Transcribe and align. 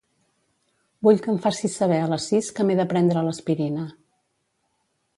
Vull 1.07 1.19
que 1.25 1.29
em 1.33 1.37
facis 1.43 1.77
saber 1.83 2.01
a 2.05 2.09
les 2.15 2.27
sis 2.33 2.51
que 2.57 2.67
m'he 2.69 2.81
de 2.83 2.89
prendre 2.95 3.25
l'aspirina. 3.31 3.89